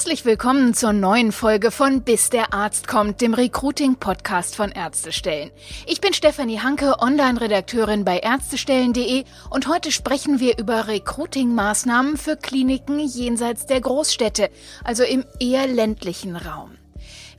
[0.00, 5.50] Herzlich willkommen zur neuen Folge von Bis der Arzt kommt, dem Recruiting-Podcast von Ärztestellen.
[5.86, 12.98] Ich bin Stefanie Hanke, Online-Redakteurin bei Ärztestellen.de und heute sprechen wir über Recruiting-Maßnahmen für Kliniken
[12.98, 14.48] jenseits der Großstädte,
[14.84, 16.79] also im eher ländlichen Raum.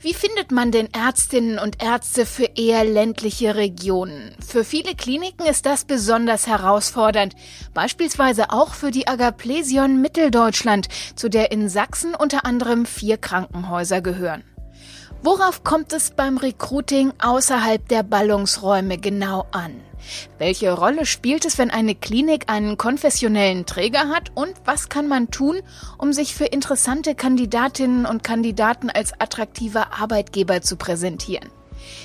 [0.02, 4.34] Wie findet man denn Ärztinnen und Ärzte für eher ländliche Regionen?
[4.44, 7.36] Für viele Kliniken ist das besonders herausfordernd,
[7.72, 14.42] beispielsweise auch für die Agaplesion Mitteldeutschland, zu der in Sachsen unter anderem vier Krankenhäuser gehören.
[15.22, 19.82] Worauf kommt es beim Recruiting außerhalb der Ballungsräume genau an?
[20.38, 24.32] Welche Rolle spielt es, wenn eine Klinik einen konfessionellen Träger hat?
[24.34, 25.60] Und was kann man tun,
[25.98, 31.50] um sich für interessante Kandidatinnen und Kandidaten als attraktiver Arbeitgeber zu präsentieren?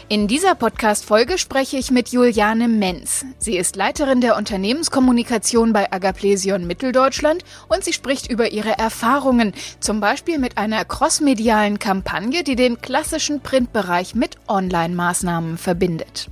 [0.10, 3.26] In dieser Podcast-Folge spreche ich mit Juliane Menz.
[3.38, 10.00] Sie ist Leiterin der Unternehmenskommunikation bei Agaplesion Mitteldeutschland und sie spricht über ihre Erfahrungen, zum
[10.00, 16.30] Beispiel mit einer crossmedialen Kampagne, die den klassischen Printbereich mit Online-Maßnahmen verbindet.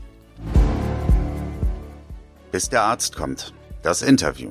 [2.55, 3.53] Bis der Arzt kommt.
[3.83, 4.49] Das Interview.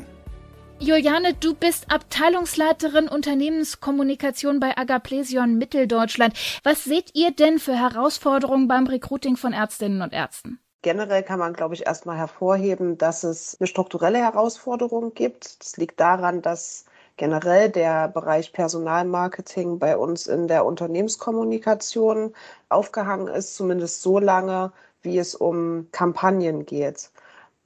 [0.79, 6.35] Juliane, du bist Abteilungsleiterin Unternehmenskommunikation bei Agaplesion Mitteldeutschland.
[6.65, 10.59] Was seht ihr denn für Herausforderungen beim Recruiting von Ärztinnen und Ärzten?
[10.83, 15.63] Generell kann man, glaube ich, erstmal hervorheben, dass es eine strukturelle Herausforderung gibt.
[15.65, 16.85] Das liegt daran, dass
[17.17, 22.35] generell der Bereich Personalmarketing bei uns in der Unternehmenskommunikation
[22.69, 27.11] aufgehangen ist, zumindest so lange, wie es um Kampagnen geht.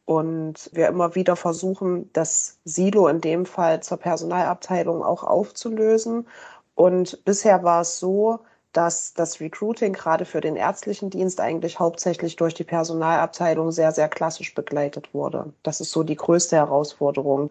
[0.08, 6.26] Und wir immer wieder versuchen, das Silo in dem Fall zur Personalabteilung auch aufzulösen.
[6.74, 8.38] Und bisher war es so,
[8.72, 14.08] dass das Recruiting gerade für den ärztlichen Dienst eigentlich hauptsächlich durch die Personalabteilung sehr, sehr
[14.08, 15.52] klassisch begleitet wurde.
[15.62, 17.50] Das ist so die größte Herausforderung.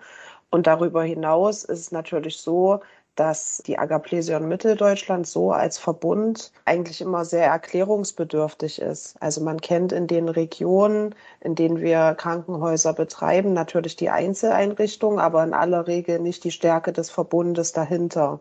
[0.50, 2.80] Und darüber hinaus ist es natürlich so,
[3.18, 9.16] dass die Agaplesion Mitteldeutschland so als Verbund eigentlich immer sehr erklärungsbedürftig ist.
[9.20, 15.44] Also man kennt in den Regionen, in denen wir Krankenhäuser betreiben, natürlich die Einzeleinrichtungen, aber
[15.44, 18.40] in aller Regel nicht die Stärke des Verbundes dahinter.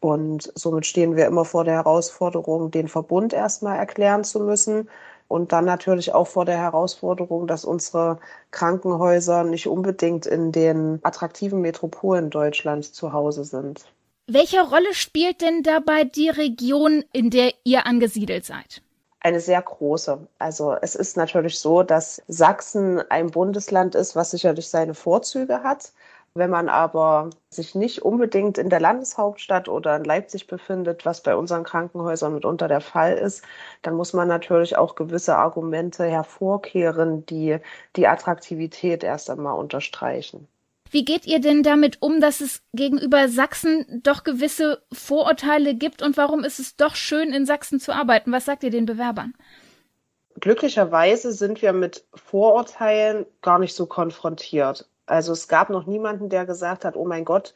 [0.00, 4.88] Und somit stehen wir immer vor der Herausforderung, den Verbund erstmal erklären zu müssen,
[5.28, 8.18] und dann natürlich auch vor der Herausforderung, dass unsere
[8.50, 13.84] Krankenhäuser nicht unbedingt in den attraktiven Metropolen Deutschlands zu Hause sind.
[14.28, 18.82] Welche Rolle spielt denn dabei die Region, in der ihr angesiedelt seid?
[19.20, 20.26] Eine sehr große.
[20.38, 25.92] Also es ist natürlich so, dass Sachsen ein Bundesland ist, was sicherlich seine Vorzüge hat.
[26.36, 31.34] Wenn man aber sich nicht unbedingt in der Landeshauptstadt oder in Leipzig befindet, was bei
[31.34, 33.42] unseren Krankenhäusern mitunter der Fall ist,
[33.80, 37.56] dann muss man natürlich auch gewisse Argumente hervorkehren, die
[37.96, 40.46] die Attraktivität erst einmal unterstreichen.
[40.90, 46.18] Wie geht ihr denn damit um, dass es gegenüber Sachsen doch gewisse Vorurteile gibt und
[46.18, 48.30] warum ist es doch schön, in Sachsen zu arbeiten?
[48.30, 49.32] Was sagt ihr den Bewerbern?
[50.38, 54.86] Glücklicherweise sind wir mit Vorurteilen gar nicht so konfrontiert.
[55.06, 57.54] Also es gab noch niemanden, der gesagt hat, oh mein Gott,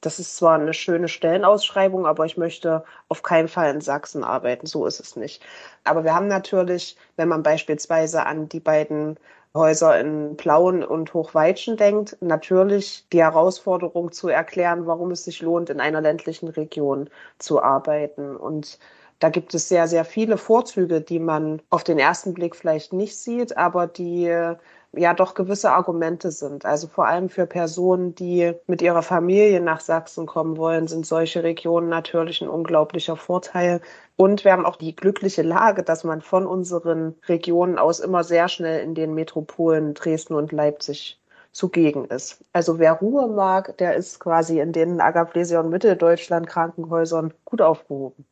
[0.00, 4.66] das ist zwar eine schöne Stellenausschreibung, aber ich möchte auf keinen Fall in Sachsen arbeiten.
[4.66, 5.42] So ist es nicht.
[5.84, 9.18] Aber wir haben natürlich, wenn man beispielsweise an die beiden
[9.54, 15.70] Häuser in Plauen und Hochweitschen denkt, natürlich die Herausforderung zu erklären, warum es sich lohnt,
[15.70, 17.08] in einer ländlichen Region
[17.38, 18.36] zu arbeiten.
[18.36, 18.78] Und
[19.20, 23.16] da gibt es sehr, sehr viele Vorzüge, die man auf den ersten Blick vielleicht nicht
[23.16, 24.54] sieht, aber die
[24.96, 26.64] ja doch gewisse Argumente sind.
[26.64, 31.42] Also vor allem für Personen, die mit ihrer Familie nach Sachsen kommen wollen, sind solche
[31.42, 33.80] Regionen natürlich ein unglaublicher Vorteil.
[34.16, 38.48] Und wir haben auch die glückliche Lage, dass man von unseren Regionen aus immer sehr
[38.48, 41.20] schnell in den Metropolen Dresden und Leipzig
[41.52, 42.44] zugegen ist.
[42.52, 48.24] Also wer Ruhe mag, der ist quasi in den Agaplesia und Mitteldeutschland Krankenhäusern gut aufgehoben.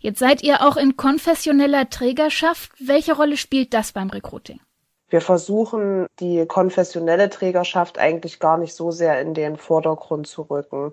[0.00, 2.72] Jetzt seid ihr auch in konfessioneller Trägerschaft.
[2.80, 4.60] Welche Rolle spielt das beim Recruiting?
[5.12, 10.92] Wir versuchen, die konfessionelle Trägerschaft eigentlich gar nicht so sehr in den Vordergrund zu rücken.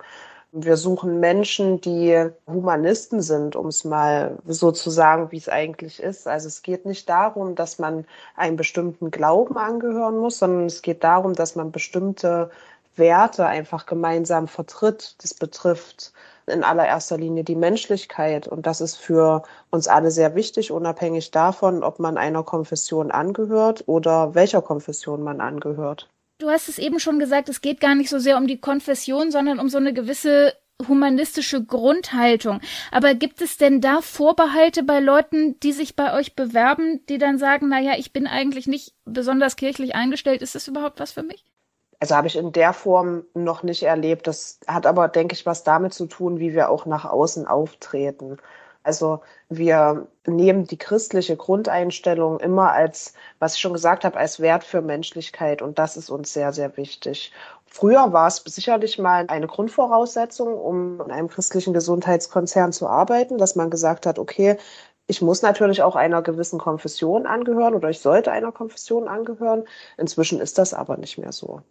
[0.51, 6.03] Wir suchen Menschen, die Humanisten sind, um es mal so zu sagen, wie es eigentlich
[6.03, 6.27] ist.
[6.27, 8.05] Also es geht nicht darum, dass man
[8.35, 12.51] einem bestimmten Glauben angehören muss, sondern es geht darum, dass man bestimmte
[12.97, 15.15] Werte einfach gemeinsam vertritt.
[15.21, 16.11] Das betrifft
[16.49, 18.47] in allererster Linie die Menschlichkeit.
[18.47, 23.83] Und das ist für uns alle sehr wichtig, unabhängig davon, ob man einer Konfession angehört
[23.87, 26.09] oder welcher Konfession man angehört.
[26.39, 29.29] Du hast es eben schon gesagt, es geht gar nicht so sehr um die Konfession,
[29.29, 30.53] sondern um so eine gewisse
[30.87, 32.61] humanistische Grundhaltung.
[32.91, 37.37] Aber gibt es denn da Vorbehalte bei Leuten, die sich bei euch bewerben, die dann
[37.37, 41.43] sagen, naja, ich bin eigentlich nicht besonders kirchlich eingestellt, ist das überhaupt was für mich?
[41.99, 44.27] Also habe ich in der Form noch nicht erlebt.
[44.27, 48.37] Das hat aber, denke ich, was damit zu tun, wie wir auch nach außen auftreten.
[48.83, 54.63] Also wir nehmen die christliche Grundeinstellung immer als, was ich schon gesagt habe, als Wert
[54.63, 57.33] für Menschlichkeit und das ist uns sehr, sehr wichtig.
[57.65, 63.55] Früher war es sicherlich mal eine Grundvoraussetzung, um in einem christlichen Gesundheitskonzern zu arbeiten, dass
[63.55, 64.57] man gesagt hat, okay,
[65.07, 69.65] ich muss natürlich auch einer gewissen Konfession angehören oder ich sollte einer Konfession angehören.
[69.97, 71.61] Inzwischen ist das aber nicht mehr so.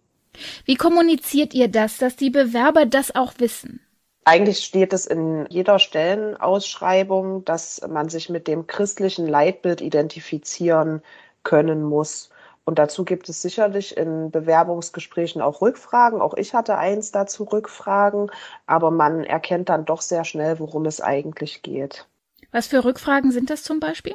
[0.65, 3.81] Wie kommuniziert ihr das, dass die Bewerber das auch wissen?
[4.25, 11.03] Eigentlich steht es in jeder Stellenausschreibung, dass man sich mit dem christlichen Leitbild identifizieren
[11.45, 12.29] können muss.
[12.67, 16.21] Und dazu gibt es sicherlich in Bewerbungsgesprächen auch Rückfragen.
[16.21, 18.31] Auch ich hatte eins dazu Rückfragen,
[18.67, 22.07] aber man erkennt dann doch sehr schnell, worum es eigentlich geht.
[22.53, 24.15] Was für Rückfragen sind das zum Beispiel?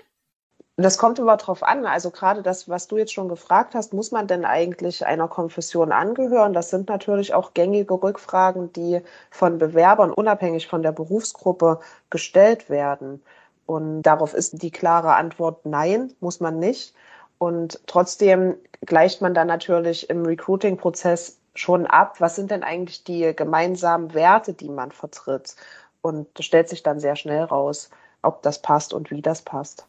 [0.75, 1.85] Das kommt immer drauf an.
[1.85, 5.91] Also gerade das, was du jetzt schon gefragt hast, muss man denn eigentlich einer Konfession
[5.91, 6.53] angehören?
[6.53, 11.79] Das sind natürlich auch gängige Rückfragen, die von Bewerbern unabhängig von der Berufsgruppe
[12.09, 13.23] gestellt werden.
[13.67, 16.95] Und darauf ist die klare Antwort nein, muss man nicht.
[17.37, 23.35] Und trotzdem gleicht man dann natürlich im Recruiting-Prozess schon ab, was sind denn eigentlich die
[23.35, 25.55] gemeinsamen Werte, die man vertritt.
[26.01, 27.89] Und das stellt sich dann sehr schnell raus,
[28.23, 29.87] ob das passt und wie das passt.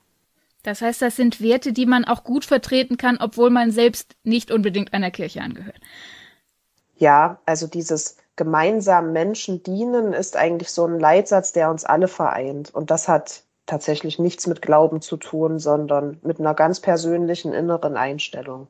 [0.64, 4.50] Das heißt, das sind Werte, die man auch gut vertreten kann, obwohl man selbst nicht
[4.50, 5.78] unbedingt einer Kirche angehört.
[6.96, 12.74] Ja, also dieses gemeinsam Menschen dienen ist eigentlich so ein Leitsatz, der uns alle vereint.
[12.74, 17.96] Und das hat tatsächlich nichts mit Glauben zu tun, sondern mit einer ganz persönlichen inneren
[17.96, 18.66] Einstellung.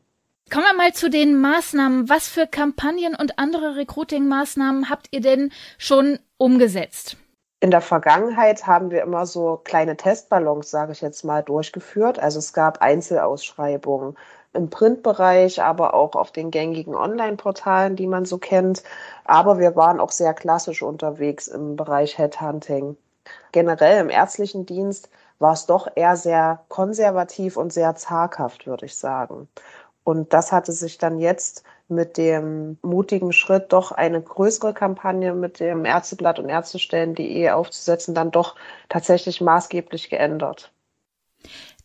[0.51, 2.09] Kommen wir mal zu den Maßnahmen.
[2.09, 7.17] Was für Kampagnen und andere Recruiting-Maßnahmen habt ihr denn schon umgesetzt?
[7.65, 12.19] In der Vergangenheit haben wir immer so kleine Testballons, sage ich jetzt mal, durchgeführt.
[12.19, 14.19] Also es gab Einzelausschreibungen
[14.53, 18.83] im Printbereich, aber auch auf den gängigen Online-Portalen, die man so kennt.
[19.25, 22.99] Aber wir waren auch sehr klassisch unterwegs im Bereich Headhunting.
[23.53, 25.09] Generell im ärztlichen Dienst
[25.39, 29.49] war es doch eher sehr konservativ und sehr zaghaft, würde ich sagen.
[30.05, 35.61] Und das hatte sich dann jetzt mit dem mutigen Schritt, doch eine größere Kampagne mit
[35.61, 38.55] dem Ärzteblatt und Ärztestellen.de aufzusetzen, dann doch
[38.89, 40.73] tatsächlich maßgeblich geändert.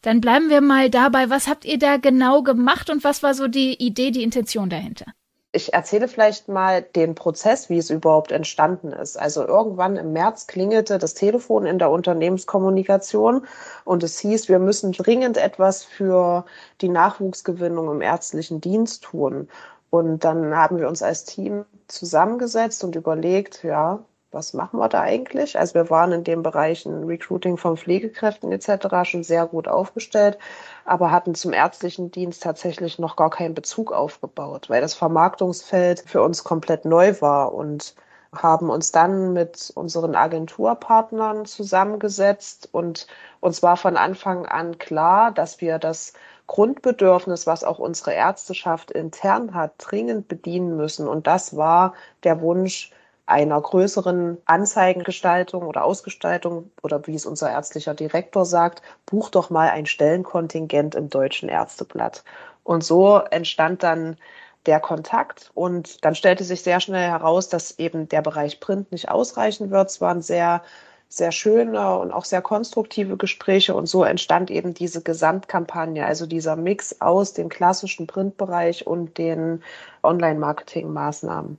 [0.01, 1.29] Dann bleiben wir mal dabei.
[1.29, 5.05] Was habt ihr da genau gemacht und was war so die Idee, die Intention dahinter?
[5.51, 9.17] Ich erzähle vielleicht mal den Prozess, wie es überhaupt entstanden ist.
[9.17, 13.47] Also irgendwann im März klingelte das Telefon in der Unternehmenskommunikation
[13.83, 16.45] und es hieß, wir müssen dringend etwas für
[16.81, 19.49] die Nachwuchsgewinnung im ärztlichen Dienst tun.
[19.89, 25.01] Und dann haben wir uns als Team zusammengesetzt und überlegt, ja, was machen wir da
[25.01, 25.57] eigentlich?
[25.57, 28.87] Also wir waren in den Bereichen Recruiting von Pflegekräften etc.
[29.03, 30.37] schon sehr gut aufgestellt,
[30.85, 36.21] aber hatten zum ärztlichen Dienst tatsächlich noch gar keinen Bezug aufgebaut, weil das Vermarktungsfeld für
[36.21, 37.95] uns komplett neu war und
[38.35, 43.07] haben uns dann mit unseren Agenturpartnern zusammengesetzt und
[43.39, 46.13] uns war von Anfang an klar, dass wir das
[46.45, 51.07] Grundbedürfnis, was auch unsere Ärzteschaft intern hat, dringend bedienen müssen.
[51.07, 51.93] Und das war
[52.23, 52.91] der Wunsch
[53.29, 59.69] einer größeren Anzeigengestaltung oder Ausgestaltung oder wie es unser ärztlicher Direktor sagt, buch doch mal
[59.69, 62.23] ein Stellenkontingent im Deutschen Ärzteblatt.
[62.63, 64.17] Und so entstand dann
[64.65, 69.09] der Kontakt und dann stellte sich sehr schnell heraus, dass eben der Bereich Print nicht
[69.09, 69.89] ausreichen wird.
[69.89, 70.61] Es waren sehr
[71.09, 76.55] sehr schöne und auch sehr konstruktive Gespräche und so entstand eben diese Gesamtkampagne, also dieser
[76.55, 79.63] Mix aus dem klassischen Printbereich und den
[80.03, 81.57] Online-Marketing-Maßnahmen.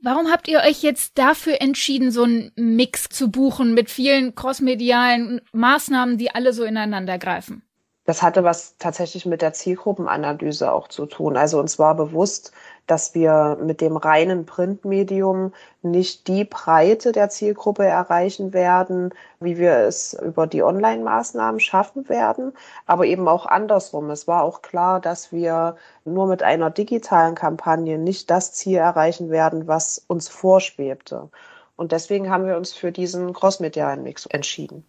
[0.00, 5.40] Warum habt ihr euch jetzt dafür entschieden, so einen Mix zu buchen mit vielen crossmedialen
[5.52, 7.62] Maßnahmen, die alle so ineinander greifen?
[8.04, 11.36] Das hatte was tatsächlich mit der Zielgruppenanalyse auch zu tun.
[11.36, 12.52] Also uns war bewusst,
[12.88, 15.52] dass wir mit dem reinen Printmedium
[15.82, 22.52] nicht die Breite der Zielgruppe erreichen werden, wie wir es über die Online-Maßnahmen schaffen werden,
[22.86, 24.10] aber eben auch andersrum.
[24.10, 29.30] Es war auch klar, dass wir nur mit einer digitalen Kampagne nicht das Ziel erreichen
[29.30, 31.28] werden, was uns vorschwebte.
[31.76, 34.84] Und deswegen haben wir uns für diesen crossmedialen Mix entschieden.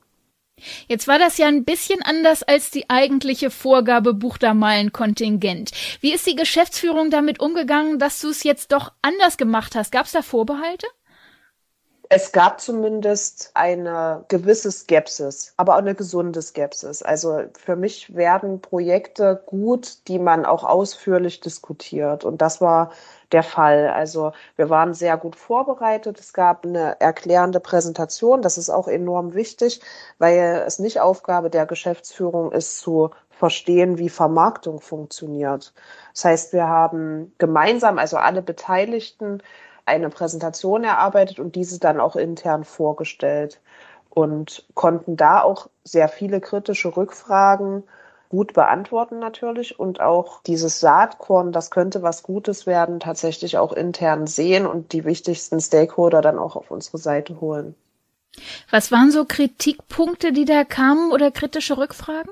[0.87, 4.91] Jetzt war das ja ein bisschen anders als die eigentliche Vorgabe Buch da mal ein
[4.91, 5.71] Kontingent.
[6.01, 9.91] Wie ist die Geschäftsführung damit umgegangen, dass du es jetzt doch anders gemacht hast?
[9.91, 10.87] Gab es da Vorbehalte?
[12.11, 17.03] Es gab zumindest eine gewisse Skepsis, aber auch eine gesunde Skepsis.
[17.03, 22.25] Also für mich werden Projekte gut, die man auch ausführlich diskutiert.
[22.25, 22.91] Und das war
[23.31, 23.89] der Fall.
[23.89, 26.19] Also wir waren sehr gut vorbereitet.
[26.19, 28.41] Es gab eine erklärende Präsentation.
[28.41, 29.81] Das ist auch enorm wichtig,
[30.17, 35.73] weil es nicht Aufgabe der Geschäftsführung ist, zu verstehen, wie Vermarktung funktioniert.
[36.13, 39.41] Das heißt, wir haben gemeinsam, also alle Beteiligten,
[39.85, 43.59] eine Präsentation erarbeitet und diese dann auch intern vorgestellt
[44.09, 47.83] und konnten da auch sehr viele kritische Rückfragen
[48.29, 54.27] gut beantworten natürlich und auch dieses Saatkorn, das könnte was Gutes werden, tatsächlich auch intern
[54.27, 57.75] sehen und die wichtigsten Stakeholder dann auch auf unsere Seite holen.
[58.69, 62.31] Was waren so Kritikpunkte, die da kamen oder kritische Rückfragen?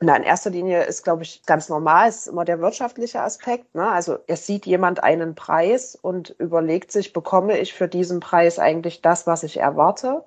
[0.00, 3.74] Na, in erster Linie ist, glaube ich, ganz normal, ist immer der wirtschaftliche Aspekt.
[3.74, 3.86] Ne?
[3.86, 9.02] Also es sieht jemand einen Preis und überlegt sich, bekomme ich für diesen Preis eigentlich
[9.02, 10.24] das, was ich erwarte?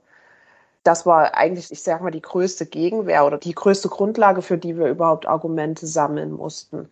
[0.83, 4.77] Das war eigentlich, ich sage mal, die größte Gegenwehr oder die größte Grundlage, für die
[4.77, 6.89] wir überhaupt Argumente sammeln mussten.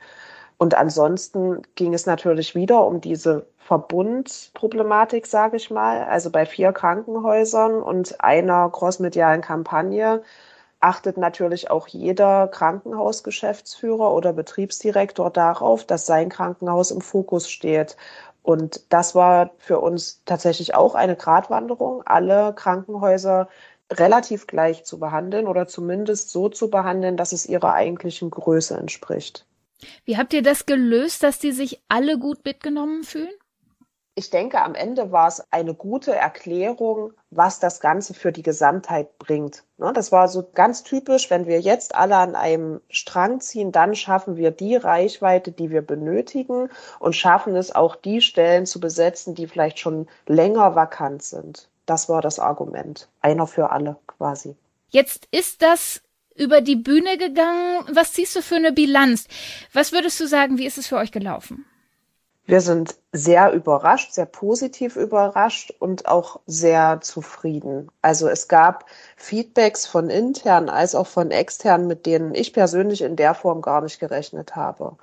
[0.58, 6.04] Und ansonsten ging es natürlich wieder um diese Verbundproblematik, sage ich mal.
[6.04, 10.22] Also bei vier Krankenhäusern und einer großmedialen Kampagne
[10.82, 17.96] achtet natürlich auch jeder Krankenhausgeschäftsführer oder Betriebsdirektor darauf, dass sein Krankenhaus im Fokus steht.
[18.44, 23.50] Und das war für uns tatsächlich auch eine Gratwanderung, alle Krankenhäuser
[23.92, 29.46] relativ gleich zu behandeln oder zumindest so zu behandeln, dass es ihrer eigentlichen Größe entspricht.
[30.06, 33.30] Wie habt ihr das gelöst, dass die sich alle gut mitgenommen fühlen?
[34.16, 39.18] Ich denke, am Ende war es eine gute Erklärung, was das Ganze für die Gesamtheit
[39.18, 39.64] bringt.
[39.78, 43.96] Ne, das war so ganz typisch, wenn wir jetzt alle an einem Strang ziehen, dann
[43.96, 46.70] schaffen wir die Reichweite, die wir benötigen
[47.00, 51.70] und schaffen es auch die Stellen zu besetzen, die vielleicht schon länger vakant sind.
[51.90, 53.10] Das war das Argument.
[53.20, 54.56] Einer für alle quasi.
[54.90, 56.02] Jetzt ist das
[56.36, 57.84] über die Bühne gegangen.
[57.92, 59.26] Was ziehst du für eine Bilanz?
[59.74, 61.66] Was würdest du sagen, wie ist es für euch gelaufen?
[62.46, 67.90] Wir sind sehr überrascht, sehr positiv überrascht und auch sehr zufrieden.
[68.04, 68.86] Also es gab
[69.18, 73.82] Feedbacks von intern als auch von extern, mit denen ich persönlich in der Form gar
[73.82, 74.96] nicht gerechnet habe.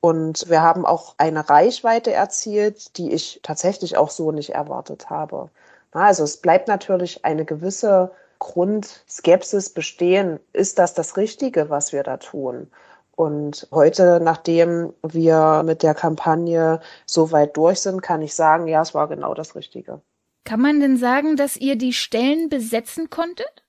[0.00, 5.50] Und wir haben auch eine Reichweite erzielt, die ich tatsächlich auch so nicht erwartet habe.
[5.92, 10.40] Also es bleibt natürlich eine gewisse Grundskepsis bestehen.
[10.52, 12.70] Ist das das Richtige, was wir da tun?
[13.16, 18.80] Und heute, nachdem wir mit der Kampagne so weit durch sind, kann ich sagen, ja,
[18.80, 20.00] es war genau das Richtige.
[20.44, 23.62] Kann man denn sagen, dass ihr die Stellen besetzen konntet?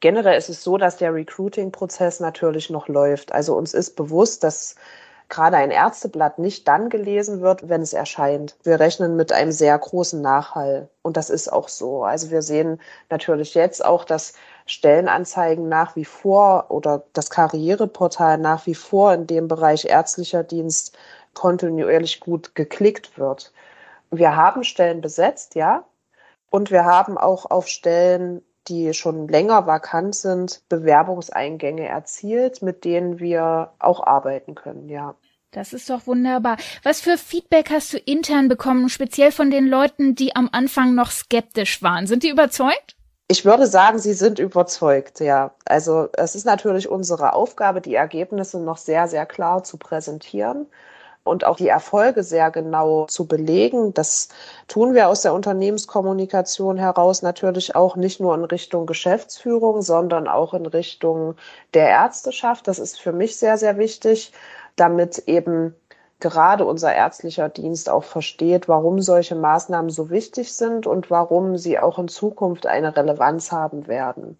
[0.00, 3.32] Generell ist es so, dass der Recruiting-Prozess natürlich noch läuft.
[3.32, 4.76] Also uns ist bewusst, dass
[5.30, 8.56] gerade ein Ärzteblatt nicht dann gelesen wird, wenn es erscheint.
[8.64, 10.88] Wir rechnen mit einem sehr großen Nachhall.
[11.02, 12.04] Und das ist auch so.
[12.04, 14.34] Also wir sehen natürlich jetzt auch, dass
[14.66, 20.96] Stellenanzeigen nach wie vor oder das Karriereportal nach wie vor in dem Bereich ärztlicher Dienst
[21.34, 23.52] kontinuierlich gut geklickt wird.
[24.10, 25.84] Wir haben Stellen besetzt, ja.
[26.50, 33.18] Und wir haben auch auf Stellen, die schon länger vakant sind, Bewerbungseingänge erzielt, mit denen
[33.18, 35.14] wir auch arbeiten können, ja.
[35.52, 36.58] Das ist doch wunderbar.
[36.84, 41.10] Was für Feedback hast du intern bekommen, speziell von den Leuten, die am Anfang noch
[41.10, 42.06] skeptisch waren?
[42.06, 42.96] Sind die überzeugt?
[43.26, 45.54] Ich würde sagen, sie sind überzeugt, ja.
[45.64, 50.66] Also es ist natürlich unsere Aufgabe, die Ergebnisse noch sehr, sehr klar zu präsentieren
[51.24, 53.92] und auch die Erfolge sehr genau zu belegen.
[53.94, 54.28] Das
[54.68, 60.54] tun wir aus der Unternehmenskommunikation heraus natürlich auch nicht nur in Richtung Geschäftsführung, sondern auch
[60.54, 61.36] in Richtung
[61.74, 62.66] der Ärzteschaft.
[62.68, 64.32] Das ist für mich sehr, sehr wichtig,
[64.76, 65.74] damit eben
[66.20, 71.78] gerade unser ärztlicher Dienst auch versteht, warum solche Maßnahmen so wichtig sind und warum sie
[71.78, 74.38] auch in Zukunft eine Relevanz haben werden.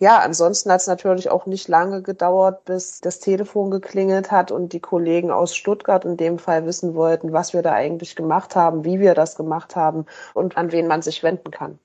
[0.00, 4.72] Ja, ansonsten hat es natürlich auch nicht lange gedauert, bis das Telefon geklingelt hat und
[4.72, 8.84] die Kollegen aus Stuttgart in dem Fall wissen wollten, was wir da eigentlich gemacht haben,
[8.84, 11.80] wie wir das gemacht haben und an wen man sich wenden kann.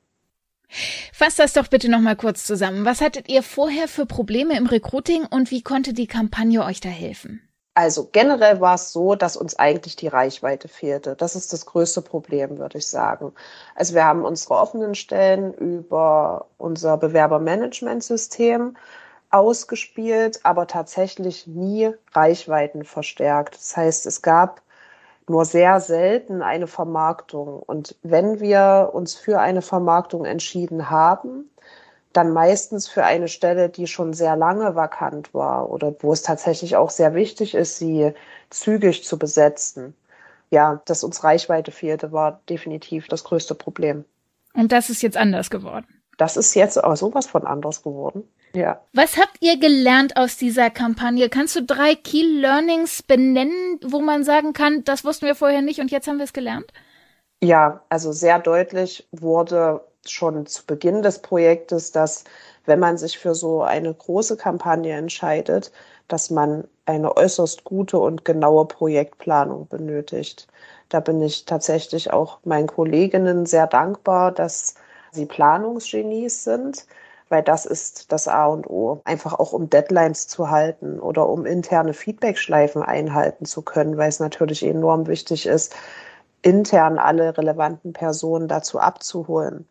[1.12, 2.86] Fasst das doch bitte nochmal kurz zusammen.
[2.86, 6.90] Was hattet ihr vorher für Probleme im Recruiting und wie konnte die Kampagne euch da
[6.90, 7.42] helfen?
[7.76, 11.16] Also generell war es so, dass uns eigentlich die Reichweite fehlte.
[11.16, 13.34] Das ist das größte Problem, würde ich sagen.
[13.76, 18.78] Also wir haben unsere offenen Stellen über unser Bewerbermanagementsystem
[19.32, 23.56] ausgespielt, aber tatsächlich nie Reichweiten verstärkt.
[23.56, 24.62] Das heißt, es gab
[25.28, 27.64] nur sehr selten eine Vermarktung.
[27.64, 31.50] Und wenn wir uns für eine Vermarktung entschieden haben,
[32.14, 36.76] dann meistens für eine Stelle, die schon sehr lange vakant war oder wo es tatsächlich
[36.76, 38.14] auch sehr wichtig ist, sie
[38.50, 39.96] zügig zu besetzen.
[40.52, 44.06] Ja, dass uns Reichweite fehlte, war definitiv das größte Problem.
[44.54, 45.88] Und das ist jetzt anders geworden.
[46.18, 48.24] Das ist jetzt aber sowas von anders geworden.
[48.56, 48.82] Ja.
[48.94, 51.28] Was habt ihr gelernt aus dieser Kampagne?
[51.30, 55.80] Kannst du drei Key Learnings benennen, wo man sagen kann, das wussten wir vorher nicht
[55.80, 56.72] und jetzt haben wir es gelernt?
[57.42, 62.24] Ja, also sehr deutlich wurde schon zu Beginn des Projektes, dass
[62.66, 65.72] wenn man sich für so eine große Kampagne entscheidet,
[66.08, 70.48] dass man eine äußerst gute und genaue Projektplanung benötigt.
[70.90, 74.76] Da bin ich tatsächlich auch meinen Kolleginnen sehr dankbar, dass
[75.12, 76.86] sie Planungsgenies sind,
[77.30, 79.02] weil das ist das A und O.
[79.06, 84.20] Einfach auch um Deadlines zu halten oder um interne Feedbackschleifen einhalten zu können, weil es
[84.20, 85.76] natürlich enorm wichtig ist,
[86.44, 89.68] intern alle relevanten Personen dazu abzuholen.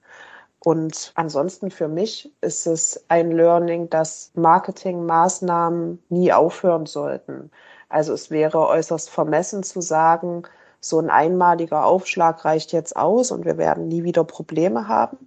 [0.64, 7.50] Und ansonsten für mich ist es ein Learning, dass Marketingmaßnahmen nie aufhören sollten.
[7.88, 10.44] Also es wäre äußerst vermessen zu sagen,
[10.80, 15.18] so ein einmaliger Aufschlag reicht jetzt aus und wir werden nie wieder Probleme haben,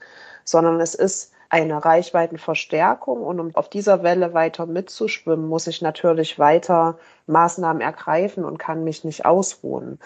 [0.43, 6.39] sondern es ist eine Reichweitenverstärkung und um auf dieser Welle weiter mitzuschwimmen, muss ich natürlich
[6.39, 6.97] weiter
[7.27, 9.99] Maßnahmen ergreifen und kann mich nicht ausruhen.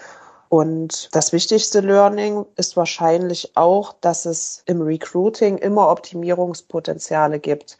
[0.49, 7.77] Und das wichtigste Learning ist wahrscheinlich auch, dass es im Recruiting immer Optimierungspotenziale gibt.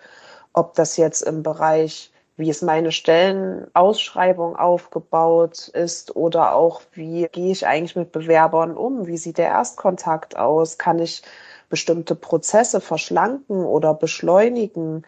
[0.53, 7.51] Ob das jetzt im Bereich, wie ist meine Stellenausschreibung aufgebaut ist oder auch, wie gehe
[7.51, 9.07] ich eigentlich mit Bewerbern um?
[9.07, 10.77] Wie sieht der Erstkontakt aus?
[10.77, 11.23] Kann ich
[11.69, 15.05] bestimmte Prozesse verschlanken oder beschleunigen?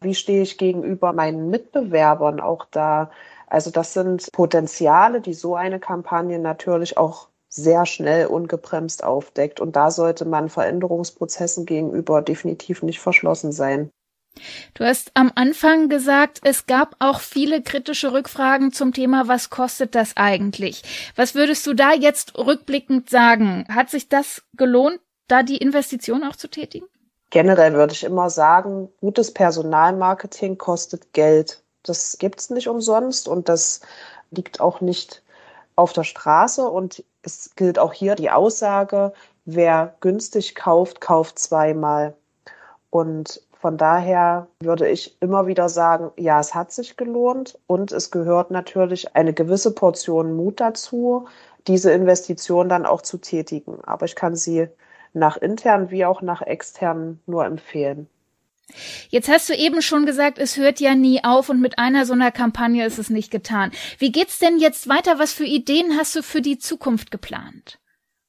[0.00, 3.10] Wie stehe ich gegenüber meinen Mitbewerbern auch da?
[3.50, 9.60] Also das sind Potenziale, die so eine Kampagne natürlich auch sehr schnell ungebremst aufdeckt.
[9.60, 13.90] Und da sollte man Veränderungsprozessen gegenüber definitiv nicht verschlossen sein.
[14.74, 19.96] Du hast am Anfang gesagt, es gab auch viele kritische Rückfragen zum Thema, was kostet
[19.96, 21.12] das eigentlich?
[21.16, 23.66] Was würdest du da jetzt rückblickend sagen?
[23.68, 26.86] Hat sich das gelohnt, da die Investition auch zu tätigen?
[27.30, 31.62] Generell würde ich immer sagen, gutes Personalmarketing kostet Geld.
[31.82, 33.80] Das gibt es nicht umsonst und das
[34.30, 35.22] liegt auch nicht
[35.76, 36.68] auf der Straße.
[36.68, 39.12] Und es gilt auch hier die Aussage,
[39.44, 42.14] wer günstig kauft, kauft zweimal.
[42.90, 48.10] Und von daher würde ich immer wieder sagen, ja, es hat sich gelohnt und es
[48.10, 51.28] gehört natürlich eine gewisse Portion Mut dazu,
[51.66, 53.78] diese Investition dann auch zu tätigen.
[53.84, 54.68] Aber ich kann sie
[55.12, 58.08] nach intern wie auch nach extern nur empfehlen.
[59.08, 62.12] Jetzt hast du eben schon gesagt, es hört ja nie auf und mit einer so
[62.12, 63.72] einer Kampagne ist es nicht getan.
[63.98, 65.18] Wie geht's denn jetzt weiter?
[65.18, 67.78] Was für Ideen hast du für die Zukunft geplant?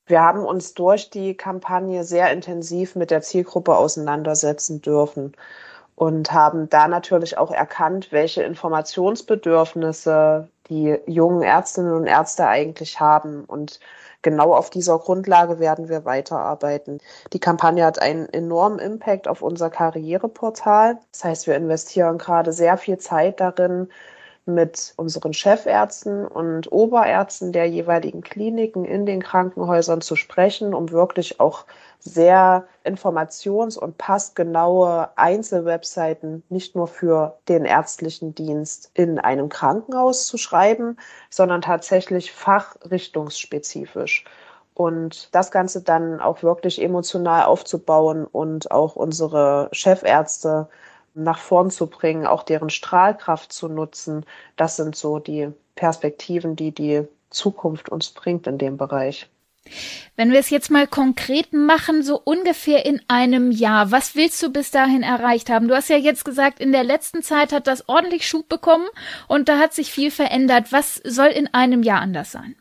[0.05, 5.33] Wir haben uns durch die Kampagne sehr intensiv mit der Zielgruppe auseinandersetzen dürfen
[5.95, 13.45] und haben da natürlich auch erkannt, welche Informationsbedürfnisse die jungen Ärztinnen und Ärzte eigentlich haben
[13.45, 13.79] und
[14.21, 16.99] genau auf dieser Grundlage werden wir weiterarbeiten.
[17.33, 20.99] Die Kampagne hat einen enormen Impact auf unser Karriereportal.
[21.11, 23.89] Das heißt, wir investieren gerade sehr viel Zeit darin,
[24.45, 31.39] mit unseren Chefärzten und Oberärzten der jeweiligen Kliniken in den Krankenhäusern zu sprechen, um wirklich
[31.39, 31.65] auch
[31.99, 40.37] sehr informations- und passgenaue Einzelwebseiten nicht nur für den ärztlichen Dienst in einem Krankenhaus zu
[40.37, 40.97] schreiben,
[41.29, 44.25] sondern tatsächlich fachrichtungsspezifisch.
[44.73, 50.69] Und das Ganze dann auch wirklich emotional aufzubauen und auch unsere Chefärzte
[51.13, 54.25] nach vorn zu bringen, auch deren Strahlkraft zu nutzen.
[54.55, 59.29] Das sind so die Perspektiven, die die Zukunft uns bringt in dem Bereich.
[60.15, 64.51] Wenn wir es jetzt mal konkret machen, so ungefähr in einem Jahr, was willst du
[64.51, 65.67] bis dahin erreicht haben?
[65.67, 68.87] Du hast ja jetzt gesagt, in der letzten Zeit hat das ordentlich Schub bekommen
[69.27, 70.71] und da hat sich viel verändert.
[70.71, 72.55] Was soll in einem Jahr anders sein?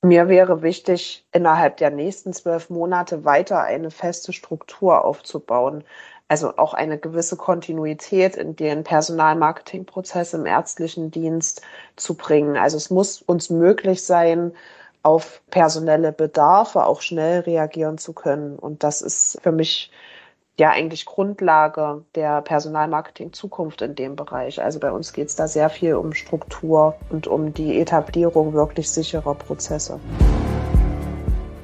[0.00, 5.82] Mir wäre wichtig, innerhalb der nächsten zwölf Monate weiter eine feste Struktur aufzubauen
[6.28, 11.62] also auch eine gewisse Kontinuität in den Personalmarketingprozess im ärztlichen Dienst
[11.96, 12.56] zu bringen.
[12.56, 14.52] Also es muss uns möglich sein,
[15.02, 18.58] auf personelle Bedarfe auch schnell reagieren zu können.
[18.58, 19.90] Und das ist für mich
[20.58, 24.60] ja eigentlich Grundlage der Personalmarketing-Zukunft in dem Bereich.
[24.60, 28.90] Also bei uns geht es da sehr viel um Struktur und um die Etablierung wirklich
[28.90, 30.00] sicherer Prozesse.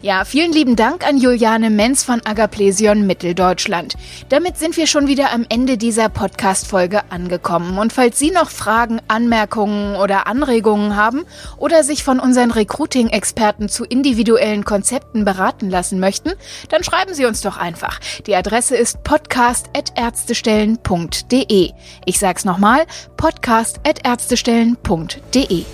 [0.05, 3.95] Ja, vielen lieben Dank an Juliane Menz von Agaplesion Mitteldeutschland.
[4.29, 7.79] Damit sind wir schon wieder am Ende dieser Podcast-Folge angekommen.
[7.79, 11.25] Und falls Sie noch Fragen, Anmerkungen oder Anregungen haben
[11.57, 16.33] oder sich von unseren Recruiting-Experten zu individuellen Konzepten beraten lassen möchten,
[16.69, 17.99] dann schreiben Sie uns doch einfach.
[18.27, 21.71] Die Adresse ist podcast.ärztestellen.de.
[22.05, 22.85] Ich sag's nochmal,
[23.17, 25.65] podcast.ärztestellen.de.